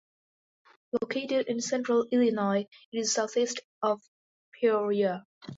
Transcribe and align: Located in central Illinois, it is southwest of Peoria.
Located 0.99 1.45
in 1.45 1.61
central 1.61 2.07
Illinois, 2.09 2.65
it 2.91 2.97
is 2.99 3.13
southwest 3.13 3.59
of 3.83 4.01
Peoria. 4.51 5.27